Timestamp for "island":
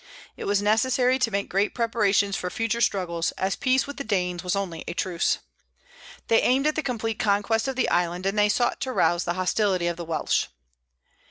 7.87-8.25